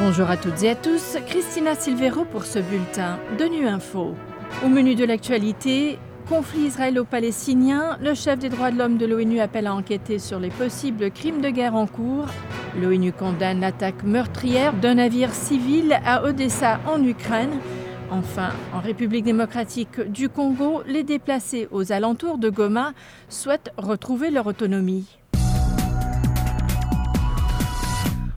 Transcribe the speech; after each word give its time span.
Bonjour 0.00 0.28
à 0.28 0.36
toutes 0.36 0.62
et 0.64 0.70
à 0.70 0.74
tous, 0.74 1.16
Christina 1.26 1.76
Silvero 1.76 2.24
pour 2.24 2.44
ce 2.44 2.58
bulletin 2.58 3.18
de 3.38 3.44
Nu 3.44 3.68
Info. 3.68 4.14
Au 4.64 4.68
menu 4.68 4.96
de 4.96 5.04
l'actualité, 5.04 5.98
conflit 6.28 6.62
israélo-palestinien, 6.62 7.96
le 8.02 8.14
chef 8.14 8.40
des 8.40 8.48
droits 8.48 8.72
de 8.72 8.78
l'homme 8.78 8.98
de 8.98 9.06
l'ONU 9.06 9.40
appelle 9.40 9.68
à 9.68 9.74
enquêter 9.74 10.18
sur 10.18 10.40
les 10.40 10.50
possibles 10.50 11.10
crimes 11.12 11.40
de 11.40 11.48
guerre 11.48 11.76
en 11.76 11.86
cours. 11.86 12.26
L'ONU 12.80 13.12
condamne 13.12 13.60
l'attaque 13.60 14.02
meurtrière 14.02 14.72
d'un 14.72 14.94
navire 14.94 15.32
civil 15.32 15.96
à 16.04 16.24
Odessa 16.24 16.80
en 16.86 17.02
Ukraine. 17.02 17.60
Enfin, 18.10 18.50
en 18.74 18.80
République 18.80 19.24
démocratique 19.24 20.00
du 20.00 20.28
Congo, 20.28 20.82
les 20.86 21.04
déplacés 21.04 21.68
aux 21.70 21.92
alentours 21.92 22.38
de 22.38 22.50
Goma 22.50 22.92
souhaitent 23.28 23.70
retrouver 23.76 24.30
leur 24.30 24.46
autonomie. 24.46 25.06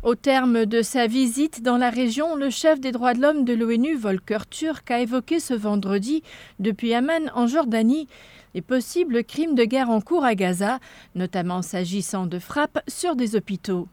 Au 0.08 0.16
terme 0.16 0.66
de 0.66 0.82
sa 0.84 1.06
visite 1.06 1.64
dans 1.64 1.76
la 1.76 1.90
région, 1.90 2.38
le 2.38 2.50
chef 2.50 2.80
des 2.80 2.94
droits 2.94 3.14
de 3.14 3.22
l'homme 3.22 3.44
de 3.44 3.54
l'ONU, 3.54 3.98
Volker 3.98 4.48
Turk, 4.50 4.90
a 4.90 5.02
évoqué 5.02 5.42
ce 5.42 5.54
vendredi, 5.54 6.24
depuis 6.60 6.94
Amman 6.94 7.30
en 7.36 7.46
Jordanie, 7.46 8.08
les 8.56 8.62
possibles 8.62 9.26
crimes 9.26 9.54
de 9.54 9.66
guerre 9.66 9.90
en 9.90 10.00
cours 10.00 10.24
à 10.24 10.34
Gaza, 10.34 10.80
notamment 11.16 11.62
s'agissant 11.62 12.26
de 12.26 12.40
frappes 12.40 12.80
sur 12.88 13.18
des 13.18 13.36
hôpitaux. 13.36 13.90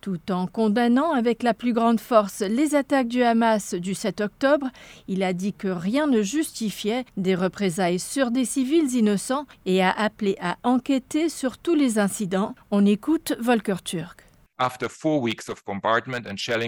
Tout 0.00 0.32
en 0.32 0.48
condamnant 0.48 1.12
avec 1.12 1.44
la 1.44 1.54
plus 1.54 1.72
grande 1.72 2.00
force 2.00 2.40
les 2.40 2.74
attaques 2.74 3.06
du 3.06 3.22
Hamas 3.22 3.74
du 3.74 3.94
7 3.94 4.20
octobre, 4.20 4.66
il 5.06 5.22
a 5.22 5.32
dit 5.32 5.52
que 5.52 5.68
rien 5.68 6.08
ne 6.08 6.22
justifiait 6.22 7.04
des 7.16 7.36
représailles 7.36 8.00
sur 8.00 8.32
des 8.32 8.46
civils 8.46 8.96
innocents 8.96 9.46
et 9.64 9.80
a 9.80 9.92
appelé 9.92 10.36
à 10.40 10.56
enquêter 10.64 11.28
sur 11.28 11.56
tous 11.56 11.76
les 11.76 12.00
incidents. 12.00 12.56
On 12.72 12.84
écoute 12.84 13.36
Volker 13.38 13.76
Turk. 13.84 14.31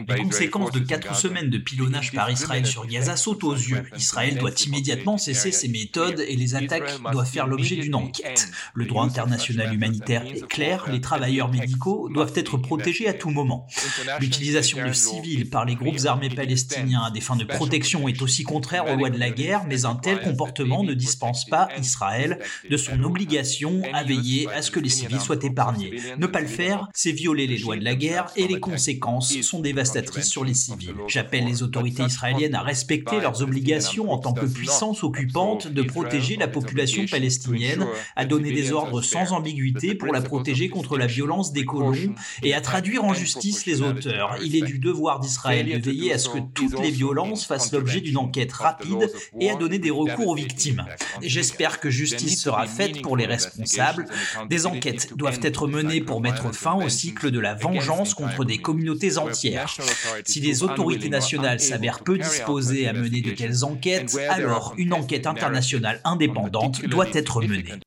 Les 0.09 0.23
conséquences 0.23 0.73
de 0.73 0.81
quatre 0.81 1.15
semaines 1.17 1.51
de 1.51 1.59
pilonnage 1.59 2.13
par 2.13 2.31
Israël 2.31 2.67
sur 2.67 2.87
Gaza 2.87 3.17
sautent 3.17 3.45
aux 3.45 3.55
yeux. 3.55 3.85
Israël 3.97 4.37
doit 4.39 4.51
immédiatement 4.67 5.19
cesser 5.19 5.53
ses 5.53 5.69
méthodes 5.69 6.21
et 6.21 6.37
les 6.37 6.55
attaques 6.55 7.01
doivent 7.13 7.31
faire 7.31 7.47
l'objet 7.47 7.77
d'une 7.77 7.95
enquête. 7.95 8.49
Le 8.75 8.87
droit 8.87 9.05
international 9.05 9.73
humanitaire 9.75 10.25
est 10.27 10.47
clair, 10.47 10.87
les 10.91 11.01
travailleurs 11.01 11.51
médicaux 11.51 12.09
doivent 12.09 12.33
être 12.35 12.57
protégés 12.57 13.09
à 13.09 13.15
tout 13.15 13.31
moment. 13.31 13.67
L'utilisation 14.21 14.87
de 14.87 14.93
civils 14.93 15.49
par 15.49 15.65
les 15.65 15.75
groupes 15.75 16.05
armés 16.05 16.31
palestiniens 16.31 17.03
à 17.03 17.11
des 17.11 17.21
fins 17.21 17.37
de 17.37 17.45
protection 17.45 18.09
est 18.09 18.23
aussi 18.23 18.43
contraire 18.43 18.87
aux 18.87 18.97
lois 18.97 19.11
de 19.11 19.19
la 19.19 19.31
guerre, 19.31 19.65
mais 19.69 19.85
un 19.85 19.95
tel 19.95 20.21
comportement 20.21 20.83
ne 20.83 20.95
dispense 20.95 21.45
pas 21.45 21.69
Israël 21.79 22.39
de 22.69 22.77
son 22.77 23.03
obligation 23.03 23.83
à 23.93 24.03
veiller 24.03 24.49
à 24.51 24.63
ce 24.63 24.71
que 24.71 24.81
les 24.81 24.89
civils 24.89 25.21
soient 25.21 25.43
épargnés. 25.43 26.01
Ne 26.19 26.27
pas 26.27 26.41
le 26.41 26.47
faire, 26.47 26.89
c'est 26.95 27.13
violer 27.13 27.47
les 27.47 27.59
lois 27.59 27.77
de 27.77 27.84
la 27.85 27.95
guerre 27.95 28.31
et 28.35 28.49
les 28.49 28.61
conséquences 28.61 29.39
sont 29.43 29.61
dévastatrices 29.61 30.29
sur 30.29 30.43
les 30.43 30.55
civils. 30.55 30.95
J'appelle 31.07 31.45
les 31.45 31.63
autorités 31.63 32.03
israéliennes 32.03 32.55
à 32.55 32.63
respecter 32.63 33.21
leurs 33.21 33.43
obligations 33.43 34.11
en 34.11 34.17
tant 34.17 34.33
que 34.33 34.47
puissance 34.47 35.05
occupante 35.05 35.69
de 35.69 35.83
protéger 35.83 36.37
la 36.37 36.49
population 36.49 37.05
palestinienne, 37.05 37.87
à 38.17 38.25
donner 38.25 38.53
des 38.53 38.73
ordres 38.73 39.03
sans 39.03 39.33
ambiguïté 39.33 39.95
pour 39.95 40.15
la 40.15 40.23
protéger 40.23 40.71
contre 40.71 40.97
la 40.97 41.07
violence 41.07 41.53
des 41.53 41.67
colons 41.67 42.15
et 42.43 42.55
à 42.55 42.63
traduire 42.63 43.05
en 43.05 43.13
justice 43.13 43.67
les 43.67 43.83
auteurs. 43.83 44.37
Il 44.43 44.57
est 44.57 44.63
du 44.63 44.79
devoir 44.79 45.21
d'Israël 45.21 45.67
de 45.67 45.79
veiller 45.79 46.15
à 46.15 46.19
ce 46.19 46.31
que 46.31 46.39
toutes 46.55 46.81
les 46.81 46.91
violences 46.91 47.45
fassent 47.45 47.73
l'objet 47.73 48.01
d'une 48.01 48.17
enquête 48.17 48.53
rapide 48.53 49.13
et 49.39 49.51
à 49.51 49.57
donner 49.57 49.79
des 49.79 49.91
recours 49.91 50.29
aux 50.29 50.35
victimes. 50.35 50.87
J'espère 51.21 51.81
que 51.81 51.91
justice 51.91 52.41
sera 52.41 52.67
faite 52.67 53.03
pour 53.03 53.19
les 53.19 53.27
responsables. 53.27 54.07
Des 54.49 54.65
enquêtes 54.65 55.15
doivent 55.15 55.41
être 55.43 55.67
menées 55.67 56.01
pour 56.01 56.23
mettre 56.23 56.55
fin 56.55 56.75
au 56.75 56.89
cycle 56.89 57.31
de 57.31 57.41
la 57.41 57.55
vengeance 57.65 58.15
contre 58.15 58.45
des 58.45 58.59
communautés 58.59 59.19
entières. 59.19 59.75
Si 60.25 60.41
les 60.41 60.63
autorités 60.63 61.09
nationales 61.09 61.61
s'avèrent 61.61 62.01
peu 62.01 62.19
disposées 62.19 62.87
à 62.87 62.93
mener 62.93 63.21
de 63.21 63.31
telles 63.31 63.65
enquêtes, 63.65 64.17
alors 64.29 64.75
une 64.77 64.93
enquête 64.93 65.27
internationale 65.27 66.01
indépendante 66.05 66.85
doit 66.85 67.09
être 67.13 67.43
menée. 67.43 67.81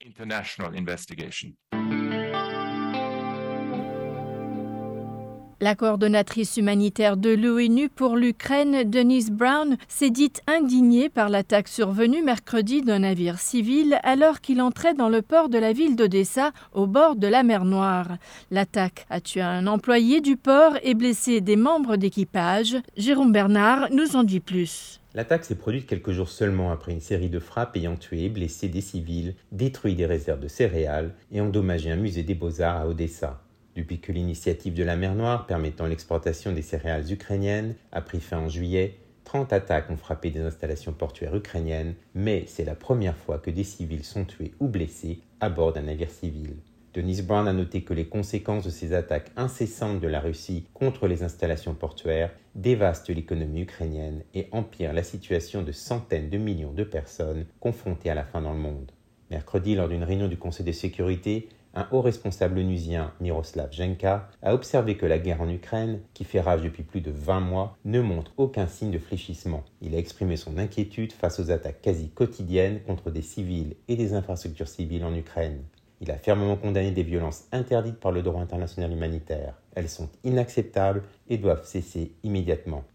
La 5.59 5.73
coordonnatrice 5.73 6.57
humanitaire 6.57 7.17
de 7.17 7.31
l'ONU 7.31 7.89
pour 7.89 8.15
l'Ukraine, 8.15 8.83
Denise 8.83 9.31
Brown, 9.31 9.75
s'est 9.87 10.11
dite 10.11 10.43
indignée 10.45 11.09
par 11.09 11.29
l'attaque 11.29 11.67
survenue 11.67 12.21
mercredi 12.21 12.83
d'un 12.83 12.99
navire 12.99 13.39
civil 13.39 13.97
alors 14.03 14.39
qu'il 14.39 14.61
entrait 14.61 14.93
dans 14.93 15.09
le 15.09 15.23
port 15.23 15.49
de 15.49 15.57
la 15.57 15.73
ville 15.73 15.95
d'Odessa 15.95 16.51
au 16.73 16.85
bord 16.85 17.15
de 17.15 17.25
la 17.25 17.41
mer 17.41 17.65
Noire. 17.65 18.17
L'attaque 18.51 19.07
a 19.09 19.19
tué 19.19 19.41
un 19.41 19.65
employé 19.65 20.21
du 20.21 20.37
port 20.37 20.73
et 20.83 20.93
blessé 20.93 21.41
des 21.41 21.55
membres 21.55 21.95
d'équipage. 21.95 22.77
Jérôme 22.95 23.31
Bernard 23.31 23.87
nous 23.91 24.15
en 24.15 24.23
dit 24.23 24.41
plus. 24.41 25.01
L'attaque 25.15 25.43
s'est 25.43 25.55
produite 25.55 25.87
quelques 25.87 26.11
jours 26.11 26.29
seulement 26.29 26.71
après 26.71 26.91
une 26.91 27.01
série 27.01 27.29
de 27.29 27.39
frappes 27.39 27.75
ayant 27.77 27.95
tué 27.95 28.25
et 28.25 28.29
blessé 28.29 28.67
des 28.67 28.81
civils, 28.81 29.33
détruit 29.51 29.95
des 29.95 30.05
réserves 30.05 30.41
de 30.41 30.47
céréales 30.47 31.15
et 31.31 31.41
endommagé 31.41 31.89
un 31.89 31.95
musée 31.95 32.21
des 32.21 32.35
beaux-arts 32.35 32.81
à 32.81 32.87
Odessa. 32.87 33.41
Depuis 33.77 33.99
que 33.99 34.11
l'initiative 34.11 34.73
de 34.73 34.83
la 34.83 34.95
mer 34.95 35.13
Noire 35.13 35.45
permettant 35.45 35.85
l'exportation 35.85 36.51
des 36.51 36.63
céréales 36.63 37.11
ukrainiennes 37.11 37.75
a 37.91 38.01
pris 38.01 38.19
fin 38.19 38.39
en 38.39 38.49
juillet, 38.49 38.95
30 39.23 39.53
attaques 39.53 39.91
ont 39.91 39.97
frappé 39.97 40.31
des 40.31 40.41
installations 40.41 40.93
portuaires 40.93 41.35
ukrainiennes, 41.35 41.93
mais 42.15 42.45
c'est 42.47 42.65
la 42.65 42.73
première 42.73 43.15
fois 43.15 43.37
que 43.37 43.51
des 43.51 43.63
civils 43.63 44.03
sont 44.03 44.25
tués 44.25 44.55
ou 44.59 44.67
blessés 44.67 45.19
à 45.41 45.49
bord 45.49 45.73
d'un 45.73 45.83
navire 45.83 46.09
civil. 46.09 46.55
Denise 46.95 47.23
Brown 47.23 47.47
a 47.47 47.53
noté 47.53 47.83
que 47.83 47.93
les 47.93 48.07
conséquences 48.07 48.65
de 48.65 48.71
ces 48.71 48.93
attaques 48.93 49.29
incessantes 49.35 49.99
de 49.99 50.07
la 50.07 50.21
Russie 50.21 50.65
contre 50.73 51.07
les 51.07 51.21
installations 51.21 51.75
portuaires 51.75 52.31
dévastent 52.55 53.09
l'économie 53.09 53.61
ukrainienne 53.61 54.23
et 54.33 54.47
empirent 54.53 54.93
la 54.93 55.03
situation 55.03 55.61
de 55.61 55.71
centaines 55.71 56.31
de 56.31 56.39
millions 56.39 56.73
de 56.73 56.83
personnes 56.83 57.45
confrontées 57.59 58.09
à 58.09 58.15
la 58.15 58.23
faim 58.23 58.41
dans 58.41 58.53
le 58.53 58.59
monde. 58.59 58.91
Mercredi, 59.29 59.75
lors 59.75 59.89
d'une 59.89 60.03
réunion 60.03 60.29
du 60.29 60.37
Conseil 60.37 60.65
de 60.65 60.71
sécurité, 60.71 61.49
un 61.77 61.87
haut 61.91 62.01
responsable 62.01 62.57
onusien, 62.57 63.13
Miroslav 63.21 63.71
Jenka, 63.71 64.29
a 64.41 64.55
observé 64.55 64.97
que 64.97 65.05
la 65.05 65.19
guerre 65.19 65.41
en 65.41 65.49
Ukraine, 65.49 65.99
qui 66.15 66.23
fait 66.23 66.41
rage 66.41 66.63
depuis 66.63 66.81
plus 66.81 67.01
de 67.01 67.11
20 67.11 67.39
mois, 67.39 67.77
ne 67.85 68.01
montre 68.01 68.31
aucun 68.37 68.65
signe 68.65 68.89
de 68.89 68.97
fléchissement. 68.97 69.63
Il 69.81 69.93
a 69.93 69.99
exprimé 69.99 70.37
son 70.37 70.57
inquiétude 70.57 71.13
face 71.13 71.39
aux 71.39 71.51
attaques 71.51 71.81
quasi 71.83 72.09
quotidiennes 72.09 72.81
contre 72.81 73.11
des 73.11 73.21
civils 73.21 73.75
et 73.87 73.95
des 73.95 74.13
infrastructures 74.15 74.67
civiles 74.67 75.05
en 75.05 75.15
Ukraine. 75.15 75.61
Il 76.01 76.09
a 76.09 76.17
fermement 76.17 76.57
condamné 76.57 76.91
des 76.91 77.03
violences 77.03 77.45
interdites 77.51 77.99
par 77.99 78.11
le 78.11 78.23
droit 78.23 78.41
international 78.41 78.91
humanitaire. 78.91 79.53
Elles 79.75 79.89
sont 79.89 80.09
inacceptables 80.23 81.03
et 81.29 81.37
doivent 81.37 81.65
cesser 81.65 82.13
immédiatement. 82.23 82.85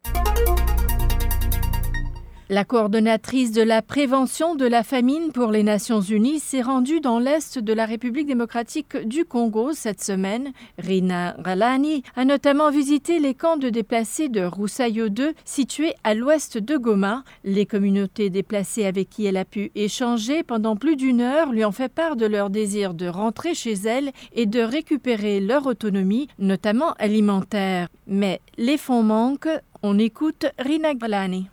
La 2.49 2.65
coordonnatrice 2.65 3.53
de 3.53 3.63
la 3.63 3.83
prévention 3.83 4.57
de 4.57 4.67
la 4.67 4.83
famine 4.83 5.31
pour 5.33 5.53
les 5.53 5.63
Nations 5.63 6.01
Unies 6.01 6.41
s'est 6.41 6.61
rendue 6.61 7.01
dans 7.01 7.21
l'est 7.21 7.59
de 7.59 7.73
la 7.73 7.87
République 7.87 8.27
démocratique 8.27 8.97
du 8.97 9.25
Congo 9.25 9.73
cette 9.73 10.03
semaine. 10.03 10.53
Rina 10.77 11.37
Ralani 11.39 12.03
a 12.17 12.25
notamment 12.25 12.71
visité 12.71 13.21
les 13.21 13.35
camps 13.35 13.57
de 13.57 13.71
déplacés 13.71 14.29
de 14.29 14.43
Roussayo 14.43 15.09
2 15.09 15.35
situés 15.45 15.95
à 16.03 16.15
l'ouest 16.15 16.59
de 16.59 16.77
Goma. 16.77 17.23
Les 17.45 17.65
communautés 17.65 18.29
déplacées 18.29 18.87
avec 18.87 19.09
qui 19.09 19.25
elle 19.25 19.37
a 19.37 19.45
pu 19.45 19.71
échanger 19.77 20.43
pendant 20.43 20.75
plus 20.75 20.97
d'une 20.97 21.21
heure 21.21 21.53
lui 21.53 21.65
ont 21.65 21.73
fait 21.73 21.93
part 21.93 22.17
de 22.17 22.27
leur 22.27 22.51
désir 22.51 22.93
de 22.93 23.07
rentrer 23.07 23.55
chez 23.55 23.75
elles 23.75 24.11
et 24.33 24.47
de 24.47 24.61
récupérer 24.61 25.39
leur 25.41 25.67
autonomie, 25.67 26.29
notamment 26.41 26.93
alimentaire. 26.95 27.89
Mais 28.09 28.41
les 28.59 28.79
fonds 28.79 29.05
manquent. 29.05 29.49
On 29.85 29.99
écoute 29.99 30.47
Rina 30.61 30.95
Gralani. 30.95 31.49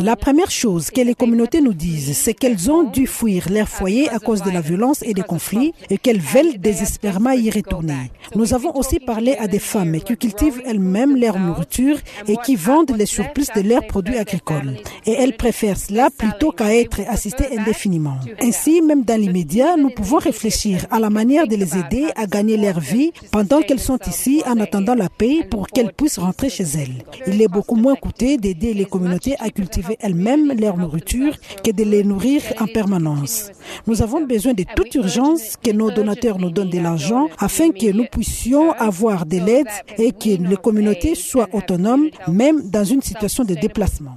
La 0.00 0.16
première 0.16 0.50
chose 0.50 0.90
que 0.90 1.00
les 1.00 1.14
communautés 1.14 1.60
nous 1.60 1.72
disent, 1.72 2.16
c'est 2.16 2.34
qu'elles 2.34 2.70
ont 2.70 2.84
dû 2.84 3.06
fuir 3.08 3.48
leur 3.50 3.68
foyer 3.68 4.08
à 4.10 4.18
cause 4.20 4.42
de 4.42 4.50
la 4.50 4.60
violence 4.60 5.02
et 5.02 5.12
des 5.12 5.22
conflits 5.22 5.72
et 5.90 5.98
qu'elles 5.98 6.20
veulent 6.20 6.58
désespérément 6.58 7.30
y 7.32 7.50
retourner. 7.50 8.12
Nous 8.36 8.54
avons 8.54 8.74
aussi 8.76 9.00
parlé 9.00 9.34
à 9.36 9.48
des 9.48 9.58
femmes 9.58 10.00
qui 10.00 10.16
cultivent 10.16 10.62
elles-mêmes 10.66 11.16
leur 11.16 11.36
nourriture 11.38 11.98
et 12.28 12.36
qui 12.44 12.54
vendent 12.54 12.96
les 12.96 13.06
surplus 13.06 13.46
de 13.56 13.62
leurs 13.62 13.86
produits 13.86 14.18
agricoles. 14.18 14.76
Et 15.06 15.12
elles 15.12 15.36
préfèrent 15.36 15.78
cela 15.78 16.10
plutôt 16.10 16.52
qu'à 16.52 16.74
être 16.74 17.00
assistées 17.08 17.58
indéfiniment. 17.58 18.18
Ainsi, 18.40 18.82
même 18.82 19.02
dans 19.04 19.20
l'immédiat, 19.20 19.76
nous 19.76 19.90
pouvons 19.90 20.18
réfléchir 20.18 20.86
à 20.92 21.00
la 21.00 21.10
manière 21.10 21.48
de 21.48 21.56
les 21.56 21.76
aider 21.76 22.06
à 22.14 22.26
gagner 22.26 22.56
leur 22.56 22.78
vie 22.78 23.12
pendant 23.32 23.62
qu'elles 23.62 23.80
sont 23.80 23.98
ici 24.08 24.42
en 24.46 24.58
attendant 24.60 24.94
la 24.94 25.08
paix 25.08 25.46
pour 25.50 25.66
qu'elles 25.68 25.92
puissent 25.92 26.19
rentrer 26.20 26.48
chez 26.50 26.64
elles. 26.64 27.04
Il 27.26 27.40
est 27.42 27.48
beaucoup 27.48 27.76
moins 27.76 27.94
coûteux 27.96 28.36
d'aider 28.36 28.74
les 28.74 28.84
communautés 28.84 29.36
à 29.40 29.50
cultiver 29.50 29.96
elles-mêmes 30.00 30.52
leur 30.58 30.76
nourriture 30.76 31.34
que 31.64 31.70
de 31.70 31.84
les 31.84 32.04
nourrir 32.04 32.42
en 32.60 32.66
permanence. 32.66 33.50
Nous 33.86 34.02
avons 34.02 34.24
besoin 34.24 34.54
de 34.54 34.64
toute 34.76 34.94
urgence 34.94 35.56
que 35.62 35.70
nos 35.70 35.90
donateurs 35.90 36.38
nous 36.38 36.50
donnent 36.50 36.70
de 36.70 36.78
l'argent 36.78 37.28
afin 37.38 37.70
que 37.70 37.90
nous 37.92 38.06
puissions 38.10 38.72
avoir 38.72 39.26
de 39.26 39.38
l'aide 39.38 39.68
et 39.98 40.12
que 40.12 40.30
les 40.48 40.56
communautés 40.56 41.14
soient 41.14 41.48
autonomes, 41.52 42.08
même 42.28 42.70
dans 42.70 42.84
une 42.84 43.02
situation 43.02 43.44
de 43.44 43.54
déplacement. 43.54 44.16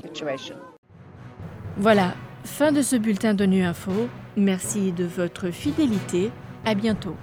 Voilà, 1.77 2.13
fin 2.43 2.71
de 2.71 2.81
ce 2.81 2.95
bulletin 2.95 3.33
de 3.33 3.45
Nu 3.45 3.63
Info. 3.63 3.91
Merci 4.37 4.91
de 4.91 5.05
votre 5.05 5.51
fidélité. 5.51 6.31
À 6.65 6.75
bientôt. 6.75 7.15